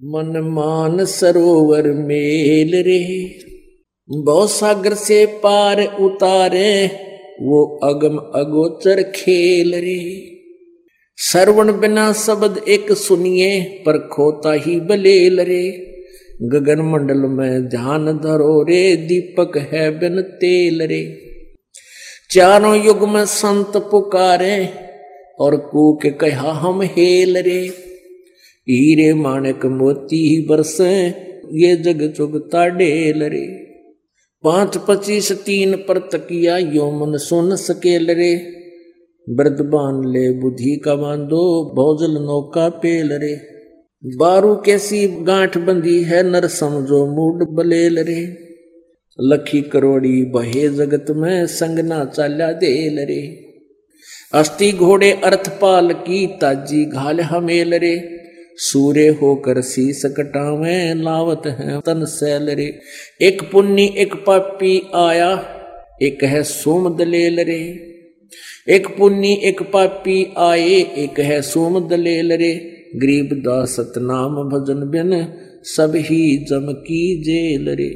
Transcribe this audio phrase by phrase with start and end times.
[0.00, 3.00] मन मान सरोवर मेल रे
[4.08, 6.70] बहु सागर से पार उतारे
[7.40, 9.98] वो अगम अगोचर खेल रे
[11.18, 13.50] श्रवण बिना शब्द एक सुनिए
[13.86, 15.62] पर खोता ही बलेल रे
[16.54, 21.02] गगन मंडल में ध्यान धरो रे दीपक है बिन तेल रे
[22.30, 24.56] चारों युग में संत पुकारे
[25.40, 27.60] और कूक कहा हम हेल रे
[28.70, 30.92] हीरे माणक मोती ही बरसे,
[31.52, 33.46] ये जग चुगता डेल रे
[34.44, 38.34] पाँच पच्चीस तीन पर तकिया यो मन सुन सकेल रे
[39.28, 43.34] बाँध ले बुद्धि का बांधो, भोजल नौका पेल रे
[44.16, 48.22] बारू कैसी गांठ बंदी है, नर समझो मूड बलेल रे
[49.18, 53.22] लखी करोड़ी बहे जगत में संगना चाल्या देल रे
[54.34, 58.19] अस्थि घोड़े अर्थपाल की, ताजी घाल हमेल रे
[58.62, 62.66] सूर्य होकर शीस कटावे, लावत है तन सैल रे
[63.20, 65.30] एक पुण्य एक पापी आया,
[66.02, 67.60] एक है सोम दलेल रे
[68.68, 72.52] एक पुण्य एक पापी आए, एक है सोम दलेल रे
[72.96, 75.12] गरीब दास सतनाम भजन बिन,
[75.64, 77.90] सब ही जम की जेल रे